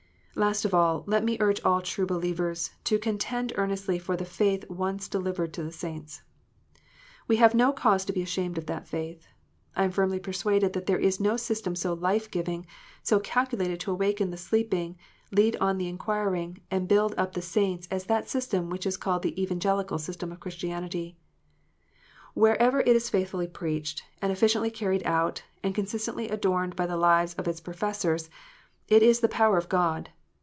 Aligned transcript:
(6) 0.33 0.37
Last 0.37 0.63
of 0.65 0.73
all, 0.73 1.03
let 1.07 1.25
me 1.25 1.35
urge 1.41 1.59
all 1.63 1.81
true 1.81 2.05
believers 2.05 2.71
to 2.85 2.97
contend 2.97 3.51
earnestly 3.57 3.99
for 3.99 4.15
the 4.15 4.23
faith 4.25 4.67
once 4.69 5.09
delivered 5.09 5.51
to 5.53 5.61
the 5.61 5.73
saints. 5.73 6.21
We 7.27 7.35
have 7.35 7.53
no 7.53 7.73
cause 7.73 8.05
to 8.05 8.13
be 8.13 8.21
ashamed 8.21 8.57
of 8.57 8.65
that 8.67 8.87
faith. 8.87 9.27
I 9.75 9.83
am 9.83 9.91
firmly 9.91 10.19
persuaded 10.21 10.71
that 10.73 10.85
there 10.85 10.97
is 10.97 11.19
no 11.19 11.35
system 11.35 11.75
so 11.75 11.93
life 11.93 12.31
giving, 12.31 12.65
so 13.03 13.19
calculated 13.19 13.81
to 13.81 13.91
awaken 13.91 14.31
the 14.31 14.37
sleeping, 14.37 14.97
lead 15.33 15.57
on 15.57 15.77
the 15.77 15.89
inquiring, 15.89 16.61
and 16.71 16.87
build 16.87 17.13
up 17.17 17.33
the 17.33 17.41
saints, 17.41 17.87
as 17.91 18.05
that 18.05 18.29
system 18.29 18.69
which 18.69 18.85
is 18.85 18.95
called 18.97 19.23
the 19.23 19.39
Evangelical 19.39 19.99
system 19.99 20.31
of 20.31 20.39
Christianity. 20.39 21.17
Wherever 22.35 22.79
it 22.79 22.95
is 22.95 23.09
faithfully 23.09 23.47
preached, 23.47 24.01
and 24.21 24.31
efficiently 24.31 24.71
carried 24.71 25.03
out, 25.05 25.43
and 25.61 25.75
consistently 25.75 26.29
adorned 26.29 26.77
by 26.77 26.85
the 26.87 26.97
lives 26.97 27.33
of 27.33 27.49
its 27.49 27.59
professors, 27.59 28.29
it 28.87 29.03
is 29.03 29.19
the 29.19 29.27
power 29.27 29.57
of 29.57 29.67
God. 29.69 30.09